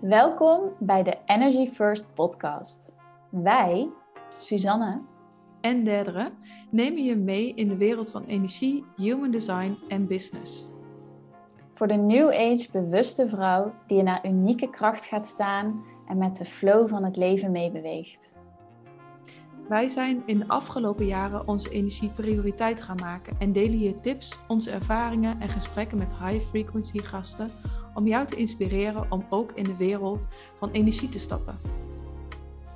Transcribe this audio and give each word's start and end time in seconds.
Welkom 0.00 0.72
bij 0.78 1.02
de 1.02 1.16
Energy 1.26 1.66
First 1.66 2.14
podcast. 2.14 2.92
Wij, 3.30 3.88
Suzanne 4.36 5.02
en 5.60 5.84
Derdere, 5.84 6.32
nemen 6.70 7.04
je 7.04 7.16
mee 7.16 7.54
in 7.54 7.68
de 7.68 7.76
wereld 7.76 8.10
van 8.10 8.24
energie, 8.24 8.84
human 8.96 9.30
design 9.30 9.78
en 9.88 10.06
business. 10.06 10.68
Voor 11.72 11.86
de 11.86 11.94
New 11.94 12.28
Age 12.28 12.68
bewuste 12.72 13.28
vrouw 13.28 13.74
die 13.86 13.98
in 13.98 14.06
haar 14.06 14.26
unieke 14.26 14.70
kracht 14.70 15.04
gaat 15.04 15.26
staan 15.26 15.84
en 16.08 16.18
met 16.18 16.36
de 16.36 16.44
flow 16.44 16.88
van 16.88 17.04
het 17.04 17.16
leven 17.16 17.50
meebeweegt. 17.50 18.32
Wij 19.68 19.88
zijn 19.88 20.22
in 20.26 20.38
de 20.38 20.48
afgelopen 20.48 21.06
jaren 21.06 21.48
onze 21.48 21.70
energie 21.70 22.10
prioriteit 22.10 22.82
gaan 22.82 22.98
maken 23.00 23.36
en 23.38 23.52
delen 23.52 23.78
hier 23.78 24.00
tips, 24.00 24.38
onze 24.48 24.70
ervaringen 24.70 25.40
en 25.40 25.48
gesprekken 25.48 25.98
met 25.98 26.18
high 26.18 26.40
frequency 26.40 26.98
gasten 26.98 27.48
om 27.94 28.06
jou 28.06 28.26
te 28.26 28.36
inspireren 28.36 29.06
om 29.10 29.26
ook 29.28 29.52
in 29.54 29.62
de 29.62 29.76
wereld 29.76 30.28
van 30.56 30.70
energie 30.70 31.08
te 31.08 31.18
stappen. 31.18 31.58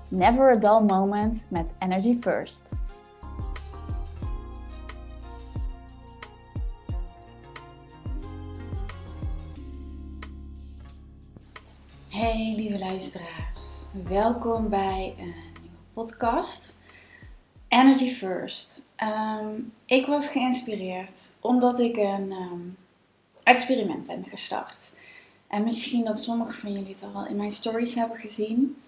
Never 0.08 0.50
a 0.50 0.56
dull 0.56 0.86
moment 0.86 1.44
met 1.48 1.74
Energy 1.78 2.16
First. 2.20 2.68
Hey 12.10 12.54
lieve 12.56 12.78
luisteraars, 12.78 13.86
welkom 14.08 14.68
bij 14.68 15.14
een 15.18 15.34
nieuwe 15.60 15.76
podcast 15.92 16.76
Energy 17.68 18.08
First. 18.10 18.82
Ehm, 18.96 19.46
ik 19.86 20.06
was 20.06 20.28
geïnspireerd 20.28 21.20
omdat 21.40 21.80
ik 21.80 21.96
een 21.96 22.32
ehm, 22.32 22.60
experiment 23.44 24.06
ben 24.06 24.24
gestart. 24.24 24.92
En 25.54 25.64
misschien 25.64 26.04
dat 26.04 26.20
sommigen 26.20 26.54
van 26.54 26.72
jullie 26.72 26.94
het 26.94 27.04
al 27.14 27.26
in 27.26 27.36
mijn 27.36 27.52
stories 27.52 27.94
hebben 27.94 28.18
gezien. 28.18 28.82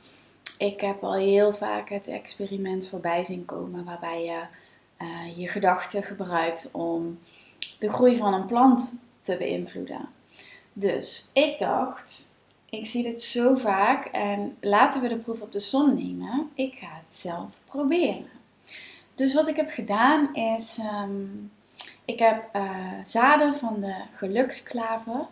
Ik 0.59 0.81
heb 0.81 1.05
al 1.05 1.15
heel 1.15 1.53
vaak 1.53 1.89
het 1.89 2.07
experiment 2.07 2.89
voorbij 2.89 3.25
zien 3.25 3.45
komen 3.45 3.85
waarbij 3.85 4.25
je 4.25 4.43
uh, 5.05 5.39
je 5.39 5.49
gedachten 5.49 6.03
gebruikt 6.03 6.69
om 6.73 7.19
de 7.79 7.93
groei 7.93 8.17
van 8.17 8.35
een 8.35 8.47
plant 8.47 8.93
te 9.23 9.37
beïnvloeden. 9.37 10.09
Dus 10.73 11.31
ik 11.33 11.59
dacht, 11.59 12.31
ik 12.71 12.87
zie 12.87 13.03
dit 13.03 13.23
zo 13.23 13.57
vaak 13.57 14.07
en 14.07 14.57
laten 14.61 15.01
we 15.01 15.09
de 15.09 15.19
proef 15.19 15.41
op 15.41 15.53
de 15.53 15.61
som 15.61 15.95
nemen. 15.95 16.51
Ik 16.55 16.75
ga 16.75 17.01
het 17.03 17.15
zelf 17.15 17.51
proberen. 17.65 18.31
Dus 19.15 19.35
wat 19.35 19.49
ik 19.49 19.57
heb 19.57 19.71
gedaan 19.71 20.35
is, 20.35 20.79
um, 21.03 21.53
ik 22.05 22.19
heb 22.19 22.49
uh, 22.57 22.71
zaden 23.05 23.57
van 23.57 23.81
de 23.81 23.95
geluksklaver 24.15 25.27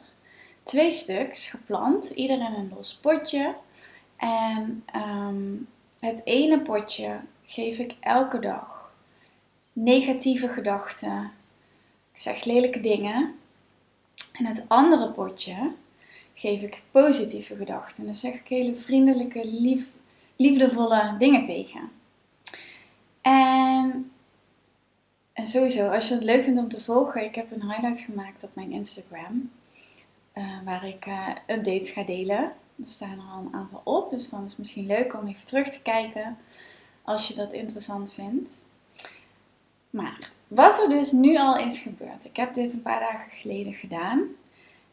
twee 0.65 0.91
stuks 0.91 1.48
geplant, 1.48 2.11
ieder 2.11 2.37
in 2.37 2.55
een 2.55 2.73
los 2.77 2.98
potje. 3.03 3.55
En 4.17 4.84
um, 4.97 5.69
het 5.98 6.20
ene 6.25 6.61
potje 6.61 7.20
geef 7.47 7.79
ik 7.79 7.95
elke 8.01 8.39
dag 8.39 8.92
negatieve 9.73 10.48
gedachten. 10.48 11.33
Ik 12.12 12.20
zeg 12.20 12.45
lelijke 12.45 12.81
dingen. 12.81 13.35
En 14.33 14.47
het 14.47 14.65
andere 14.69 15.11
potje 15.11 15.73
geef 16.35 16.62
ik 16.62 16.83
positieve 16.91 17.57
gedachten. 17.57 17.98
En 17.98 18.05
dan 18.05 18.15
zeg 18.15 18.35
ik 18.35 18.48
hele 18.48 18.77
vriendelijke, 18.77 19.47
lief, 19.47 19.89
liefdevolle 20.37 21.15
dingen 21.19 21.45
tegen. 21.45 21.91
En, 23.20 24.11
en 25.33 25.47
sowieso, 25.47 25.89
als 25.89 26.09
je 26.09 26.15
het 26.15 26.23
leuk 26.25 26.45
vindt 26.45 26.59
om 26.59 26.69
te 26.69 26.81
volgen, 26.81 27.25
ik 27.25 27.35
heb 27.35 27.53
een 27.53 27.70
highlight 27.70 28.01
gemaakt 28.01 28.45
op 28.45 28.51
mijn 28.55 28.73
Instagram. 28.73 29.51
Uh, 30.34 30.44
waar 30.64 30.86
ik 30.86 31.06
uh, 31.06 31.28
updates 31.46 31.90
ga 31.90 32.02
delen. 32.02 32.52
Er 32.82 32.88
staan 32.88 33.10
er 33.10 33.32
al 33.32 33.38
een 33.38 33.54
aantal 33.54 33.80
op, 33.84 34.10
dus 34.10 34.30
dan 34.30 34.44
is 34.44 34.50
het 34.50 34.58
misschien 34.58 34.86
leuk 34.86 35.14
om 35.14 35.27
even 35.27 35.46
terug 35.46 35.70
te 35.70 35.80
kijken 35.80 36.38
als 37.02 37.28
je 37.28 37.34
dat 37.34 37.52
interessant 37.52 38.12
vindt. 38.12 38.50
Maar 39.90 40.30
wat 40.48 40.78
er 40.78 40.89
dus 40.89 41.12
nu 41.12 41.36
al 41.36 41.58
is 41.58 41.78
gebeurd. 41.78 42.24
Ik 42.24 42.36
heb 42.36 42.55
dit 42.55 42.73
een 42.73 42.83
paar 42.83 43.00
dagen 43.00 43.30
geleden 43.30 43.74
gedaan. 43.74 44.23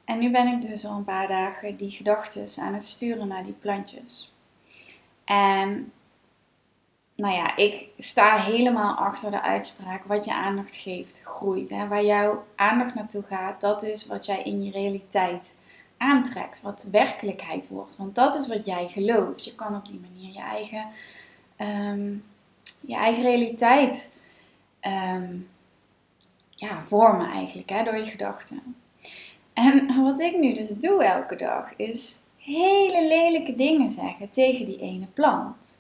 En 0.06 0.20
nu 0.20 0.32
ben 0.32 0.48
ik 0.48 0.62
dus 0.62 0.86
al 0.86 0.98
een 0.98 1.04
paar 1.04 1.28
dagen 1.28 1.76
die 1.76 1.92
gedachten 1.92 2.64
aan 2.64 2.74
het 2.74 2.86
sturen 2.86 3.28
naar 3.28 3.44
die 3.44 3.56
plantjes. 3.60 4.32
En 5.24 5.92
nou 7.22 7.34
ja, 7.34 7.56
ik 7.56 7.88
sta 7.98 8.38
helemaal 8.38 8.96
achter 8.96 9.32
de 9.32 9.42
uitspraak: 9.42 10.04
wat 10.04 10.26
je 10.26 10.34
aandacht 10.34 10.76
geeft, 10.78 11.22
groeit. 11.24 11.70
Waar 11.70 12.06
jouw 12.06 12.46
aandacht 12.56 12.96
naartoe 12.96 13.24
gaat, 13.24 13.62
dat 13.62 13.84
is 13.84 14.08
wat 14.08 14.26
jij 14.26 14.42
in 14.44 14.64
je 14.64 14.72
realiteit 14.72 15.54
aantrekt, 15.98 16.62
wat 16.62 16.88
werkelijkheid 16.92 17.68
wordt. 17.68 17.98
Want 17.98 18.16
dat 18.16 18.36
is 18.36 18.48
wat 18.48 18.66
jij 18.66 18.88
gelooft. 18.88 19.46
Je 19.46 19.56
kan 19.56 19.76
op 19.76 19.88
die 19.88 20.00
manier 20.00 20.34
je 20.34 20.40
eigen, 20.40 20.86
ehm, 21.56 22.14
je 22.86 22.96
eigen 22.96 23.24
realiteit 23.24 24.12
ehm, 24.80 25.36
ja, 26.50 26.84
vormen, 26.84 27.32
eigenlijk, 27.32 27.70
hè, 27.70 27.84
door 27.84 27.98
je 27.98 28.06
gedachten. 28.06 28.76
En 29.54 30.04
wat 30.04 30.20
ik 30.20 30.38
nu 30.38 30.54
dus 30.54 30.70
doe 30.70 31.04
elke 31.04 31.36
dag, 31.36 31.76
is 31.76 32.20
hele 32.38 33.08
lelijke 33.08 33.56
dingen 33.56 33.92
zeggen 33.92 34.32
tegen 34.32 34.66
die 34.66 34.80
ene 34.80 35.06
plant. 35.14 35.80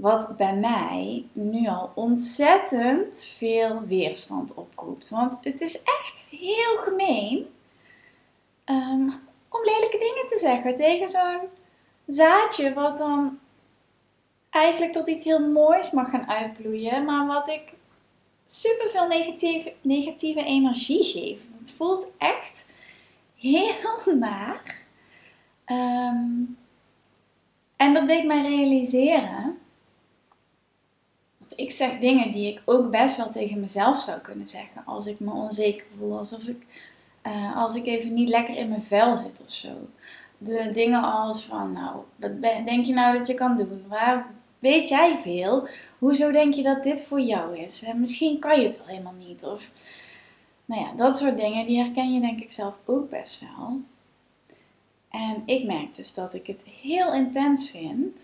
Wat 0.00 0.36
bij 0.36 0.54
mij 0.56 1.24
nu 1.32 1.68
al 1.68 1.92
ontzettend 1.94 3.24
veel 3.24 3.80
weerstand 3.80 4.54
oproept. 4.54 5.08
Want 5.08 5.38
het 5.40 5.60
is 5.60 5.82
echt 5.82 6.26
heel 6.30 6.76
gemeen 6.78 7.46
um, 8.64 9.12
om 9.48 9.64
lelijke 9.64 9.98
dingen 9.98 10.28
te 10.28 10.38
zeggen 10.38 10.74
tegen 10.74 11.08
zo'n 11.08 11.48
zaadje, 12.06 12.74
wat 12.74 12.98
dan 12.98 13.38
eigenlijk 14.50 14.92
tot 14.92 15.08
iets 15.08 15.24
heel 15.24 15.48
moois 15.48 15.90
mag 15.90 16.10
gaan 16.10 16.28
uitbloeien, 16.28 17.04
maar 17.04 17.26
wat 17.26 17.48
ik 17.48 17.72
super 18.46 18.88
veel 18.88 19.06
negatieve, 19.06 19.72
negatieve 19.80 20.44
energie 20.44 21.04
geef. 21.04 21.46
Het 21.58 21.72
voelt 21.72 22.06
echt 22.18 22.66
heel 23.36 24.14
naar. 24.18 24.84
Um, 25.66 26.58
en 27.76 27.94
dat 27.94 28.06
deed 28.06 28.24
mij 28.24 28.42
realiseren 28.42 29.49
ik 31.56 31.70
zeg 31.70 31.98
dingen 31.98 32.32
die 32.32 32.52
ik 32.52 32.62
ook 32.64 32.90
best 32.90 33.16
wel 33.16 33.30
tegen 33.30 33.60
mezelf 33.60 34.00
zou 34.00 34.20
kunnen 34.20 34.48
zeggen. 34.48 34.82
Als 34.84 35.06
ik 35.06 35.20
me 35.20 35.32
onzeker 35.32 35.86
voel, 35.98 36.18
alsof 36.18 36.42
ik, 36.42 36.66
uh, 37.26 37.56
als 37.56 37.74
ik 37.74 37.86
even 37.86 38.14
niet 38.14 38.28
lekker 38.28 38.56
in 38.56 38.68
mijn 38.68 38.82
vel 38.82 39.16
zit 39.16 39.42
of 39.46 39.52
zo. 39.52 39.68
De 40.38 40.70
dingen 40.72 41.02
als 41.02 41.44
van, 41.44 41.72
nou, 41.72 41.96
wat 42.16 42.42
denk 42.42 42.86
je 42.86 42.92
nou 42.92 43.18
dat 43.18 43.26
je 43.26 43.34
kan 43.34 43.56
doen? 43.56 43.84
Waar 43.88 44.26
weet 44.58 44.88
jij 44.88 45.18
veel? 45.20 45.68
Hoezo 45.98 46.30
denk 46.30 46.54
je 46.54 46.62
dat 46.62 46.82
dit 46.82 47.02
voor 47.02 47.20
jou 47.20 47.58
is? 47.58 47.82
En 47.82 48.00
misschien 48.00 48.38
kan 48.38 48.60
je 48.60 48.66
het 48.66 48.78
wel 48.78 48.86
helemaal 48.86 49.14
niet. 49.26 49.44
Of, 49.44 49.70
nou 50.64 50.80
ja, 50.80 50.92
dat 50.92 51.16
soort 51.16 51.36
dingen, 51.36 51.66
die 51.66 51.78
herken 51.78 52.14
je 52.14 52.20
denk 52.20 52.40
ik 52.40 52.50
zelf 52.50 52.78
ook 52.84 53.10
best 53.10 53.40
wel. 53.40 53.80
En 55.10 55.42
ik 55.46 55.64
merk 55.64 55.94
dus 55.94 56.14
dat 56.14 56.34
ik 56.34 56.46
het 56.46 56.62
heel 56.64 57.14
intens 57.14 57.70
vind 57.70 58.20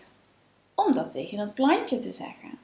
om 0.75 0.93
dat 0.93 1.11
tegen 1.11 1.37
dat 1.37 1.53
plantje 1.53 1.99
te 1.99 2.11
zeggen. 2.11 2.56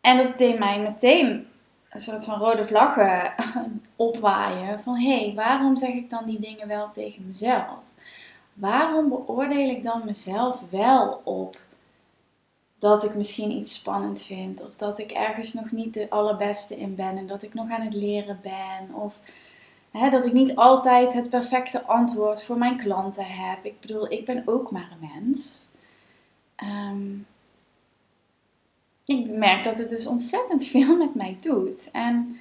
En 0.00 0.16
dat 0.16 0.38
deed 0.38 0.58
mij 0.58 0.80
meteen 0.80 1.46
een 1.90 2.00
soort 2.00 2.24
van 2.24 2.38
rode 2.38 2.64
vlaggen 2.64 3.34
opwaaien. 3.96 4.80
Van 4.82 4.96
hé, 4.96 5.24
hey, 5.24 5.32
waarom 5.34 5.76
zeg 5.76 5.92
ik 5.92 6.10
dan 6.10 6.26
die 6.26 6.40
dingen 6.40 6.68
wel 6.68 6.90
tegen 6.90 7.26
mezelf? 7.26 7.78
Waarom 8.54 9.08
beoordeel 9.08 9.68
ik 9.68 9.82
dan 9.82 10.02
mezelf 10.04 10.62
wel 10.70 11.20
op 11.24 11.56
dat 12.78 13.04
ik 13.04 13.14
misschien 13.14 13.50
iets 13.50 13.74
spannend 13.74 14.22
vind? 14.22 14.66
Of 14.66 14.76
dat 14.76 14.98
ik 14.98 15.10
ergens 15.10 15.52
nog 15.52 15.70
niet 15.70 15.94
de 15.94 16.10
allerbeste 16.10 16.76
in 16.76 16.94
ben 16.94 17.16
en 17.16 17.26
dat 17.26 17.42
ik 17.42 17.54
nog 17.54 17.70
aan 17.70 17.80
het 17.80 17.94
leren 17.94 18.40
ben? 18.42 18.94
Of 18.94 19.18
hè, 19.90 20.10
dat 20.10 20.26
ik 20.26 20.32
niet 20.32 20.56
altijd 20.56 21.12
het 21.12 21.30
perfecte 21.30 21.82
antwoord 21.82 22.42
voor 22.42 22.58
mijn 22.58 22.76
klanten 22.76 23.26
heb. 23.26 23.64
Ik 23.64 23.80
bedoel, 23.80 24.12
ik 24.12 24.24
ben 24.24 24.42
ook 24.46 24.70
maar 24.70 24.88
een 24.92 25.10
mens. 25.22 25.66
Um, 26.62 27.26
ik 29.08 29.30
merk 29.30 29.64
dat 29.64 29.78
het 29.78 29.88
dus 29.88 30.06
ontzettend 30.06 30.64
veel 30.64 30.96
met 30.96 31.14
mij 31.14 31.36
doet. 31.40 31.90
En 31.92 32.40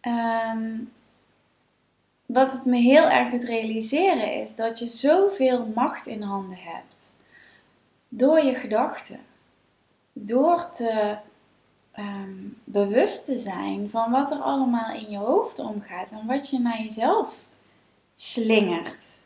ehm, 0.00 0.76
wat 2.26 2.52
het 2.52 2.64
me 2.64 2.76
heel 2.76 3.08
erg 3.08 3.30
doet 3.30 3.44
realiseren 3.44 4.34
is 4.34 4.54
dat 4.54 4.78
je 4.78 4.88
zoveel 4.88 5.66
macht 5.74 6.06
in 6.06 6.22
handen 6.22 6.58
hebt. 6.58 7.12
Door 8.08 8.40
je 8.40 8.54
gedachten. 8.54 9.20
Door 10.12 10.70
te 10.70 11.16
ehm, 11.92 12.34
bewust 12.64 13.24
te 13.24 13.38
zijn 13.38 13.90
van 13.90 14.10
wat 14.10 14.30
er 14.30 14.38
allemaal 14.38 14.94
in 14.94 15.10
je 15.10 15.18
hoofd 15.18 15.58
omgaat 15.58 16.10
en 16.10 16.26
wat 16.26 16.50
je 16.50 16.58
naar 16.58 16.82
jezelf 16.82 17.44
slingert 18.14 19.17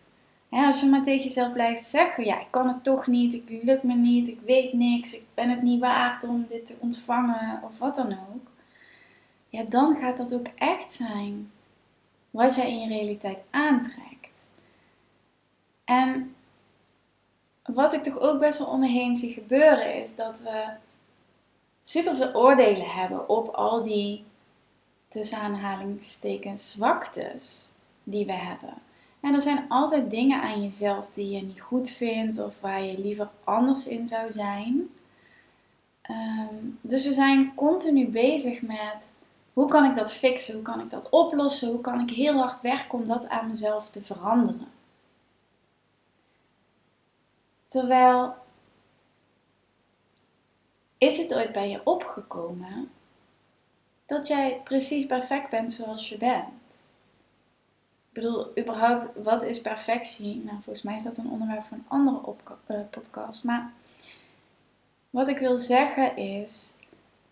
als 0.61 0.81
je 0.81 0.87
maar 0.87 1.03
tegen 1.03 1.25
jezelf 1.25 1.53
blijft 1.53 1.87
zeggen, 1.87 2.25
ja, 2.25 2.41
ik 2.41 2.51
kan 2.51 2.69
het 2.69 2.85
toch 2.85 3.07
niet, 3.07 3.35
ik 3.35 3.59
lukt 3.63 3.83
me 3.83 3.95
niet, 3.95 4.29
ik 4.29 4.41
weet 4.47 4.73
niks, 4.73 5.15
ik 5.15 5.25
ben 5.35 5.51
het 5.51 5.63
niet 5.63 5.81
waard 5.81 6.25
om 6.25 6.47
dit 6.49 6.67
te 6.67 6.77
ontvangen 6.79 7.61
of 7.63 7.79
wat 7.79 7.95
dan 7.95 8.13
ook. 8.13 8.51
Ja, 9.49 9.63
dan 9.63 9.97
gaat 9.97 10.17
dat 10.17 10.35
ook 10.35 10.47
echt 10.55 10.93
zijn 10.93 11.51
wat 12.31 12.55
jij 12.55 12.71
in 12.71 12.81
je 12.81 12.89
realiteit 12.89 13.39
aantrekt. 13.51 14.47
En 15.85 16.35
wat 17.63 17.93
ik 17.93 18.03
toch 18.03 18.19
ook 18.19 18.41
best 18.41 18.59
wel 18.59 18.69
om 18.69 19.17
zie 19.17 19.33
gebeuren, 19.33 19.95
is 19.95 20.15
dat 20.15 20.41
we 20.41 20.65
super 21.83 22.17
veel 22.17 22.35
oordelen 22.35 22.91
hebben 22.91 23.29
op 23.29 23.49
al 23.49 23.83
die 23.83 24.25
tussen 25.09 25.39
aanhalingstekens 25.39 26.73
zwaktes 26.73 27.67
die 28.03 28.27
we 28.27 28.33
hebben. 28.33 28.75
En 29.23 29.35
er 29.35 29.41
zijn 29.41 29.65
altijd 29.69 30.11
dingen 30.11 30.43
aan 30.43 30.63
jezelf 30.63 31.11
die 31.11 31.31
je 31.31 31.43
niet 31.43 31.61
goed 31.61 31.91
vindt 31.91 32.39
of 32.39 32.61
waar 32.61 32.83
je 32.83 32.99
liever 32.99 33.31
anders 33.45 33.87
in 33.87 34.09
zou 34.09 34.33
zijn. 34.33 34.91
Ehm, 36.03 36.55
dus 36.81 37.05
we 37.07 37.13
zijn 37.13 37.55
continu 37.55 38.09
bezig 38.09 38.63
met 38.63 39.09
hoe 39.53 39.69
kan 39.69 39.85
ik 39.85 39.95
dat 39.95 40.13
fixen, 40.13 40.55
hoe 40.55 40.63
kan 40.63 40.81
ik 40.81 40.91
dat 40.91 41.09
oplossen, 41.09 41.69
hoe 41.69 41.81
kan 41.81 42.01
ik 42.01 42.11
heel 42.11 42.39
hard 42.39 42.61
werken 42.61 42.99
om 42.99 43.07
dat 43.07 43.29
aan 43.29 43.49
mezelf 43.49 43.91
te 43.91 44.05
veranderen. 44.05 44.69
Terwijl, 47.67 48.35
is 50.99 51.19
het 51.19 51.35
ooit 51.35 51.53
bij 51.53 51.71
je 51.71 51.81
opgekomen 51.85 52.91
dat 54.07 54.29
jij 54.29 54.61
precies 54.65 55.07
perfect 55.07 55.51
bent 55.51 55.73
zoals 55.73 56.09
je 56.09 56.17
bent? 56.19 56.62
Ik 58.13 58.23
bedoel, 58.23 58.59
überhaupt, 58.59 59.23
wat 59.23 59.43
is 59.43 59.61
perfectie? 59.61 60.43
Nou, 60.45 60.57
volgens 60.63 60.83
mij 60.83 60.97
is 60.97 61.03
dat 61.03 61.17
een 61.17 61.31
onderwerp 61.31 61.63
voor 61.63 61.77
een 61.77 61.85
andere 61.89 62.21
uh, 62.71 62.77
podcast. 62.91 63.45
Maar 63.45 63.73
wat 65.11 65.29
ik 65.29 65.39
wil 65.39 65.59
zeggen 65.59 66.17
is, 66.17 66.73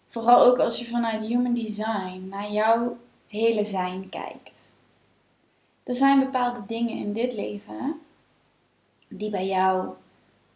vooral 0.06 0.44
ook 0.44 0.58
als 0.58 0.78
je 0.78 0.86
vanuit 0.86 1.22
Human 1.22 1.54
Design 1.54 2.26
naar 2.28 2.50
jouw 2.50 2.96
hele 3.28 3.64
zijn 3.64 4.08
kijkt. 4.08 4.70
Er 5.82 5.94
zijn 5.94 6.18
bepaalde 6.18 6.62
dingen 6.66 6.96
in 6.96 7.12
dit 7.12 7.32
leven 7.32 8.00
die 9.08 9.30
bij 9.30 9.46
jou 9.46 9.88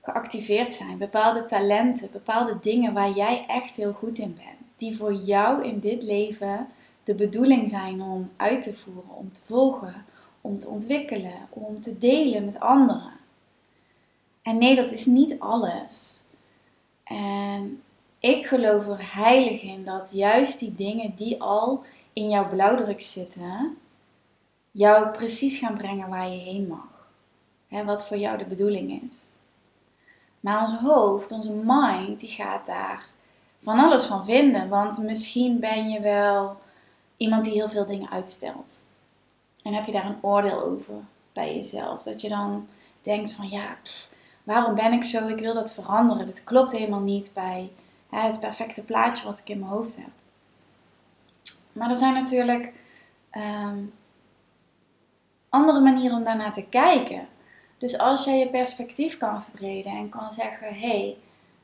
geactiveerd 0.02 0.74
zijn. 0.74 0.98
Bepaalde 0.98 1.44
talenten, 1.44 2.08
bepaalde 2.12 2.58
dingen 2.60 2.92
waar 2.92 3.10
jij 3.10 3.44
echt 3.48 3.76
heel 3.76 3.92
goed 3.92 4.18
in 4.18 4.34
bent. 4.34 4.70
Die 4.76 4.96
voor 4.96 5.12
jou 5.14 5.64
in 5.64 5.80
dit 5.80 6.02
leven 6.02 6.68
de 7.04 7.14
bedoeling 7.14 7.70
zijn 7.70 8.02
om 8.02 8.30
uit 8.36 8.62
te 8.62 8.74
voeren, 8.74 9.16
om 9.16 9.32
te 9.32 9.40
volgen, 9.44 10.04
om 10.44 10.58
te 10.58 10.68
ontwikkelen, 10.68 11.48
om 11.50 11.80
te 11.80 11.98
delen 11.98 12.44
met 12.44 12.60
anderen. 12.60 13.12
En 14.42 14.58
nee, 14.58 14.74
dat 14.74 14.90
is 14.92 15.06
niet 15.06 15.38
alles. 15.38 16.20
En 17.04 17.82
ik 18.18 18.46
geloof 18.46 18.86
er 18.86 19.14
heilig 19.14 19.62
in 19.62 19.84
dat 19.84 20.10
juist 20.12 20.58
die 20.58 20.74
dingen 20.74 21.14
die 21.16 21.42
al 21.42 21.84
in 22.12 22.28
jouw 22.28 22.48
blauwdruk 22.48 23.02
zitten, 23.02 23.78
jou 24.70 25.08
precies 25.08 25.58
gaan 25.58 25.76
brengen 25.76 26.08
waar 26.08 26.28
je 26.28 26.38
heen 26.38 26.66
mag. 26.66 27.08
Hè, 27.68 27.84
wat 27.84 28.06
voor 28.06 28.16
jou 28.16 28.38
de 28.38 28.44
bedoeling 28.44 29.02
is. 29.02 29.16
Maar 30.40 30.62
ons 30.62 30.74
hoofd, 30.74 31.32
onze 31.32 31.52
mind, 31.52 32.20
die 32.20 32.30
gaat 32.30 32.66
daar 32.66 33.06
van 33.60 33.78
alles 33.78 34.04
van 34.04 34.24
vinden. 34.24 34.68
Want 34.68 34.98
misschien 34.98 35.60
ben 35.60 35.88
je 35.88 36.00
wel 36.00 36.56
iemand 37.16 37.44
die 37.44 37.52
heel 37.52 37.68
veel 37.68 37.86
dingen 37.86 38.10
uitstelt. 38.10 38.84
En 39.64 39.74
heb 39.74 39.86
je 39.86 39.92
daar 39.92 40.06
een 40.06 40.22
oordeel 40.22 40.62
over 40.62 40.94
bij 41.32 41.54
jezelf. 41.56 42.02
Dat 42.02 42.20
je 42.20 42.28
dan 42.28 42.68
denkt 43.02 43.32
van 43.32 43.48
ja, 43.48 43.76
waarom 44.42 44.74
ben 44.74 44.92
ik 44.92 45.04
zo? 45.04 45.28
Ik 45.28 45.38
wil 45.38 45.54
dat 45.54 45.72
veranderen. 45.72 46.26
Dit 46.26 46.44
klopt 46.44 46.72
helemaal 46.72 47.00
niet 47.00 47.30
bij 47.32 47.70
hè, 48.10 48.20
het 48.20 48.40
perfecte 48.40 48.84
plaatje 48.84 49.24
wat 49.24 49.38
ik 49.38 49.48
in 49.48 49.58
mijn 49.58 49.70
hoofd 49.70 49.96
heb. 49.96 50.10
Maar 51.72 51.90
er 51.90 51.96
zijn 51.96 52.14
natuurlijk 52.14 52.72
ehm, 53.30 53.78
andere 55.48 55.80
manieren 55.80 56.16
om 56.16 56.24
daarnaar 56.24 56.52
te 56.52 56.66
kijken. 56.68 57.28
Dus 57.78 57.98
als 57.98 58.24
jij 58.24 58.38
je 58.38 58.48
perspectief 58.48 59.16
kan 59.16 59.42
verbreden 59.42 59.92
en 59.92 60.08
kan 60.08 60.32
zeggen: 60.32 60.74
hé, 60.74 60.88
hey, 60.88 61.16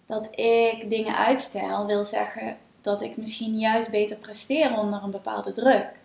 dat 0.07 0.29
ik 0.39 0.91
dingen 0.91 1.17
uitstel, 1.17 1.87
wil 1.87 2.05
zeggen 2.05 2.57
dat 2.81 3.03
ik 3.03 3.17
misschien 3.17 3.59
juist 3.59 3.91
beter 3.91 4.17
presteer 4.17 4.79
onder 4.79 5.03
een 5.03 5.11
bepaalde 5.11 5.53
druk. 5.53 6.00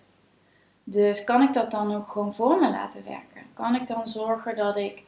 Dus 0.87 1.23
kan 1.23 1.41
ik 1.41 1.53
dat 1.53 1.71
dan 1.71 1.95
ook 1.95 2.07
gewoon 2.07 2.33
voor 2.33 2.59
me 2.59 2.69
laten 2.69 3.03
werken? 3.03 3.41
Kan 3.53 3.75
ik 3.75 3.87
dan 3.87 4.07
zorgen 4.07 4.55
dat 4.55 4.75
ik 4.75 5.03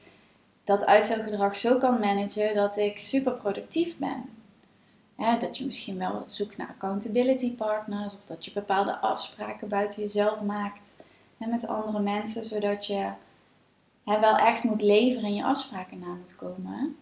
dat 0.63 0.85
uitstelgedrag 0.85 1.57
zo 1.57 1.77
kan 1.77 1.99
managen 1.99 2.55
dat 2.55 2.77
ik 2.77 2.99
super 2.99 3.33
productief 3.33 3.97
ben? 3.97 4.29
dat 5.39 5.57
je 5.57 5.65
misschien 5.65 5.97
wel 5.97 6.23
zoekt 6.25 6.57
naar 6.57 6.67
accountability 6.67 7.55
partners 7.55 8.13
of 8.13 8.19
dat 8.25 8.45
je 8.45 8.51
bepaalde 8.51 8.97
afspraken 8.97 9.67
buiten 9.67 10.01
jezelf 10.01 10.41
maakt 10.41 10.93
met 11.37 11.67
andere 11.67 11.99
mensen, 11.99 12.45
zodat 12.45 12.85
je 12.85 13.09
wel 14.03 14.37
echt 14.37 14.63
moet 14.63 14.81
leveren 14.81 15.25
en 15.25 15.35
je 15.35 15.43
afspraken 15.43 15.99
na 15.99 16.07
moet 16.07 16.35
komen. 16.35 16.97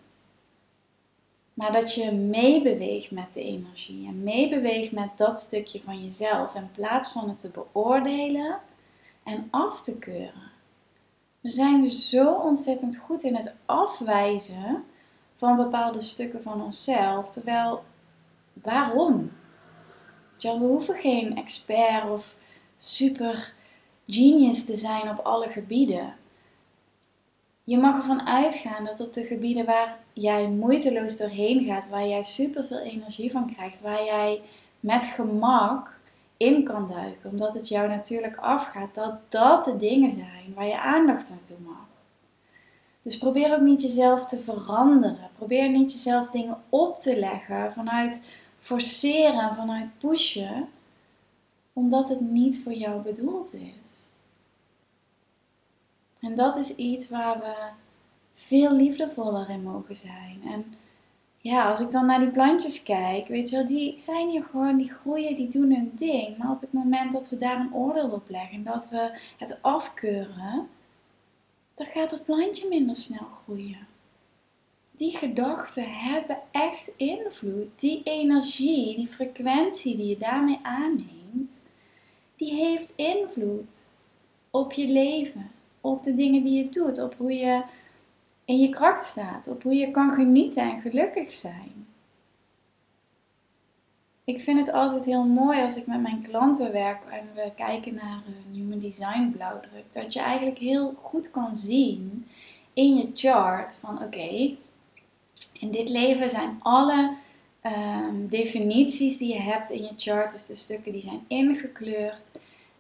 Maar 1.56 1.72
dat 1.72 1.94
je 1.94 2.12
meebeweegt 2.12 3.12
met 3.12 3.34
de 3.34 3.42
energie 3.42 4.08
en 4.08 4.24
meebeweegt 4.24 4.92
met 4.92 5.18
dat 5.18 5.38
stukje 5.38 5.82
van 5.82 6.04
jezelf 6.04 6.56
in 6.56 6.72
plaats 6.72 7.12
van 7.12 7.30
het 7.30 7.40
te 7.40 7.52
beoordelen 7.52 8.60
en 9.24 9.48
af 9.52 9.82
te 9.82 10.00
keuren. 10.00 10.52
We 11.42 11.50
zijn 11.50 11.82
dus 11.82 12.10
zo 12.10 12.34
ontzettend 12.34 12.98
goed 12.98 13.24
in 13.24 13.36
het 13.36 13.54
afwijzen 13.66 14.84
van 15.36 15.56
bepaalde 15.56 16.02
stukken 16.02 16.42
van 16.42 16.64
onszelf. 16.64 17.32
Terwijl, 17.32 17.84
waarom? 18.54 19.32
we 20.42 20.50
hoeven 20.50 20.96
geen 20.96 21.38
expert 21.38 22.10
of 22.10 22.36
super 22.78 23.54
genius 24.08 24.66
te 24.66 24.78
zijn 24.78 25.10
op 25.10 25.26
alle 25.26 25.50
gebieden. 25.50 26.16
Je 27.64 27.78
mag 27.78 27.96
ervan 27.96 28.28
uitgaan 28.28 28.86
dat 28.86 29.00
op 29.00 29.14
de 29.14 29.26
gebieden 29.26 29.66
waar 29.66 30.05
jij 30.16 30.50
moeiteloos 30.50 31.18
doorheen 31.18 31.66
gaat, 31.66 31.90
waar 31.90 32.08
jij 32.08 32.24
superveel 32.24 32.80
energie 32.80 33.32
van 33.32 33.54
krijgt, 33.54 33.82
waar 33.82 34.04
jij 34.04 34.42
met 34.80 35.06
gemak 35.06 35.94
in 36.38 36.64
kan 36.64 36.88
duiken, 36.88 37.30
omdat 37.30 37.54
het 37.54 37.68
jou 37.68 37.88
natuurlijk 37.88 38.38
afgaat, 38.38 38.96
dat 38.96 39.14
dat 39.30 39.66
de 39.66 39.78
dingen 39.78 40.12
zijn 40.12 40.54
waar 40.56 40.68
je 40.68 40.80
aandacht 40.80 41.30
naartoe 41.30 41.58
mag. 41.60 41.86
Dus 43.02 43.18
probeer 43.18 43.54
ook 43.54 43.62
niet 43.62 43.82
jezelf 43.82 44.28
te 44.28 44.38
veranderen. 44.38 45.30
Probeer 45.38 45.70
niet 45.70 45.92
jezelf 45.92 46.30
dingen 46.30 46.58
op 46.70 46.96
te 46.96 47.20
leggen 47.20 47.74
vanuit 47.74 48.24
forceren, 48.58 49.56
vanuit 49.56 49.98
pushen, 49.98 50.70
omdat 51.74 52.10
het 52.10 52.22
niet 52.22 52.64
voor 52.64 52.74
jou 52.74 53.02
bedoeld 53.02 53.54
is. 53.54 54.00
En 56.20 56.36
dat 56.36 56.58
is 56.58 56.76
iets 56.76 57.10
waar 57.10 57.40
we 57.40 57.54
veel 58.36 58.74
liefdevoller 58.74 59.50
in 59.50 59.64
mogen 59.64 59.96
zijn. 59.96 60.42
En 60.46 60.74
ja, 61.38 61.70
als 61.70 61.80
ik 61.80 61.92
dan 61.92 62.06
naar 62.06 62.20
die 62.20 62.30
plantjes 62.30 62.84
kijk, 62.84 63.28
weet 63.28 63.50
je 63.50 63.56
wel, 63.56 63.68
die 63.68 64.00
zijn 64.00 64.30
hier 64.30 64.44
gewoon, 64.44 64.78
die 64.78 64.94
groeien, 64.94 65.36
die 65.36 65.48
doen 65.48 65.74
hun 65.74 65.92
ding. 65.96 66.38
Maar 66.38 66.52
op 66.52 66.62
het 66.62 66.74
moment 66.74 67.12
dat 67.12 67.30
we 67.30 67.38
daar 67.38 67.60
een 67.60 67.74
oordeel 67.74 68.10
op 68.10 68.24
leggen, 68.28 68.64
dat 68.64 68.90
we 68.90 69.20
het 69.38 69.60
afkeuren, 69.62 70.70
dan 71.74 71.88
gaat 71.88 72.12
het 72.12 72.26
plantje 72.26 72.68
minder 72.68 72.98
snel 72.98 73.28
groeien. 73.44 73.88
Die 74.92 75.18
gedachten 75.18 75.90
hebben 75.90 76.38
echt 76.52 76.92
invloed. 76.98 77.68
Die 77.76 78.02
energie, 78.04 78.96
die 78.96 79.08
frequentie 79.08 79.98
die 79.98 80.08
je 80.08 80.18
daarmee 80.18 80.60
aanneemt, 80.62 81.60
die 82.36 82.54
heeft 82.54 82.94
invloed 82.96 83.88
op 84.52 84.72
je 84.74 84.88
leven 84.88 85.52
op 85.82 86.04
de 86.04 86.16
dingen 86.16 86.44
die 86.44 86.64
je 86.64 86.70
doet, 86.70 87.02
op 87.02 87.16
hoe 87.18 87.34
je 87.34 87.62
in 88.46 88.60
je 88.60 88.70
kracht 88.70 89.06
staat, 89.06 89.48
op 89.48 89.64
hoe 89.64 89.76
je 89.76 89.92
kan 89.92 90.12
genieten 90.12 90.64
en 90.64 90.82
gelukkig 90.82 91.34
zijn. 91.34 91.88
Ik 94.24 94.40
vind 94.40 94.60
het 94.60 94.72
altijd 94.72 95.06
heel 95.06 95.24
mooi 95.24 95.62
als 95.62 95.76
ik 95.76 95.88
met 95.88 96.02
mijn 96.02 96.22
klanten 96.22 96.72
werk 96.72 97.04
en 97.04 97.30
we 97.36 97.52
kijken 97.56 97.94
naar 97.94 98.24
een 98.28 98.54
Human 98.54 98.80
Design 98.80 99.32
blauwdruk, 99.32 99.86
dat 99.94 100.14
je 100.14 100.20
eigenlijk 100.20 100.58
heel 100.58 100.94
goed 101.02 101.32
kan 101.32 101.56
zien 101.56 102.28
in 102.74 102.96
je 102.96 103.12
chart 103.14 103.76
van 103.76 104.04
oké, 104.04 104.56
in 105.54 105.72
dit 105.72 105.90
leven 105.90 106.30
zijn 106.30 106.60
alle 106.62 107.14
ehm, 107.62 108.28
definities 108.28 109.18
die 109.18 109.34
je 109.34 109.42
hebt 109.42 109.70
in 109.70 109.82
je 109.82 109.94
chart, 109.98 110.32
dus 110.32 110.46
de 110.46 110.56
stukken 110.56 110.92
die 110.92 111.02
zijn 111.02 111.26
ingekleurd, 111.28 112.32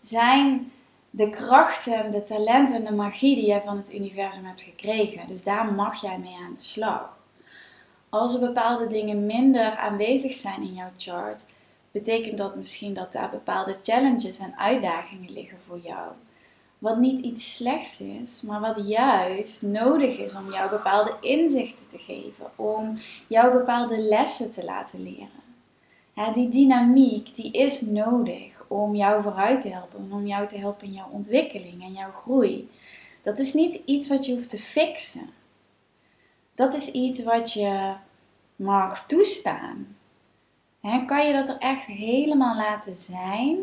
zijn 0.02 0.72
de 1.16 1.30
krachten, 1.30 2.12
de 2.12 2.24
talenten 2.24 2.76
en 2.76 2.84
de 2.84 2.92
magie 2.92 3.36
die 3.36 3.46
jij 3.46 3.62
van 3.62 3.78
het 3.78 3.94
universum 3.94 4.46
hebt 4.46 4.62
gekregen. 4.62 5.28
Dus 5.28 5.44
daar 5.44 5.74
mag 5.74 6.02
jij 6.02 6.18
mee 6.18 6.36
aan 6.36 6.54
de 6.56 6.64
slag. 6.64 7.18
Als 8.10 8.34
er 8.34 8.40
bepaalde 8.40 8.88
dingen 8.88 9.26
minder 9.26 9.76
aanwezig 9.76 10.34
zijn 10.34 10.62
in 10.62 10.74
jouw 10.74 10.92
chart, 10.98 11.46
betekent 11.92 12.38
dat 12.38 12.56
misschien 12.56 12.94
dat 12.94 13.12
daar 13.12 13.30
bepaalde 13.30 13.76
challenges 13.84 14.40
en 14.40 14.58
uitdagingen 14.58 15.32
liggen 15.32 15.58
voor 15.68 15.80
jou. 15.80 16.12
Wat 16.80 16.98
niet 16.98 17.20
iets 17.20 17.56
slechts 17.56 18.02
is, 18.02 18.42
maar 18.42 18.60
wat 18.60 18.88
juist 18.88 19.62
nodig 19.62 20.18
is 20.18 20.36
om 20.36 20.52
jou 20.52 20.70
bepaalde 20.70 21.16
inzichten 21.22 21.88
te 21.88 21.98
geven, 21.98 22.46
om 22.56 23.00
jou 23.28 23.58
bepaalde 23.58 23.98
lessen 23.98 24.54
te 24.54 24.64
laten 24.64 25.04
leren. 25.04 25.44
Die 26.16 26.50
dynamiek 26.50 27.36
die 27.36 27.52
is 27.52 27.82
nodig 27.82 28.54
om 28.68 28.96
jou 28.96 29.22
vooruit 29.24 29.62
te 29.62 29.70
helpen 29.70 30.00
en 30.00 30.14
om 30.14 30.28
jou 30.28 30.48
te 30.48 30.58
helpen 30.58 30.88
in 30.88 30.94
jouw 30.94 31.10
ontwikkeling 31.12 31.84
en 31.84 31.92
jouw 31.92 32.12
groei. 32.12 32.70
Dat 33.22 33.40
is 33.40 33.54
niet 33.54 33.82
iets 33.86 34.08
wat 34.08 34.26
je 34.26 34.34
hoeft 34.34 34.50
te 34.50 34.58
fixen. 34.58 35.30
dat 36.56 36.74
is 36.74 36.92
iets 36.92 37.24
wat 37.24 37.54
je 37.54 37.94
mag 38.56 39.06
toestaan. 39.06 39.98
kan 41.06 41.28
je 41.28 41.34
dat 41.34 41.50
er 41.50 41.58
echt 41.58 41.86
helemaal 41.86 42.56
laten 42.56 42.98
zijn 42.98 43.58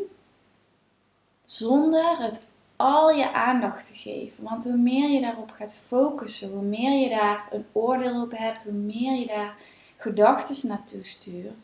zonder 1.45 2.19
het 2.19 2.43
al 2.77 3.11
je 3.11 3.33
aandacht 3.33 3.87
te 3.87 3.97
geven? 3.97 4.45
Want 4.45 4.65
hoe 4.65 4.77
meer 4.77 5.09
je 5.09 5.21
daarop 5.21 5.51
gaat 5.51 5.77
focussen, 5.77 6.51
hoe 6.51 6.63
meer 6.63 7.03
je 7.03 7.09
daar 7.09 7.49
een 7.51 7.65
oordeel 7.73 8.23
op 8.23 8.33
hebt, 8.37 8.65
hoe 8.65 8.73
meer 8.73 9.19
je 9.19 9.27
daar 9.27 9.55
gedachten 9.97 10.69
naartoe 10.69 11.05
stuurt, 11.05 11.61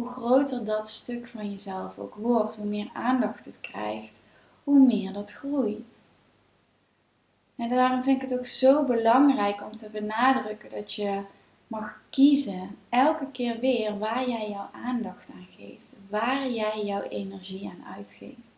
hoe 0.00 0.08
groter 0.08 0.64
dat 0.64 0.88
stuk 0.88 1.28
van 1.28 1.50
jezelf 1.50 1.98
ook 1.98 2.14
wordt, 2.14 2.56
hoe 2.56 2.66
meer 2.66 2.90
aandacht 2.92 3.44
het 3.44 3.60
krijgt, 3.60 4.20
hoe 4.64 4.80
meer 4.80 5.12
dat 5.12 5.32
groeit. 5.32 5.98
En 7.56 7.68
daarom 7.68 8.02
vind 8.02 8.22
ik 8.22 8.30
het 8.30 8.38
ook 8.38 8.46
zo 8.46 8.84
belangrijk 8.84 9.62
om 9.62 9.76
te 9.76 9.90
benadrukken 9.90 10.70
dat 10.70 10.94
je 10.94 11.20
mag 11.66 12.00
kiezen 12.10 12.76
elke 12.88 13.26
keer 13.32 13.58
weer 13.58 13.98
waar 13.98 14.28
jij 14.28 14.50
jouw 14.50 14.68
aandacht 14.84 15.30
aan 15.30 15.46
geeft, 15.56 16.00
waar 16.10 16.48
jij 16.48 16.84
jouw 16.84 17.02
energie 17.02 17.68
aan 17.68 17.94
uitgeeft. 17.96 18.48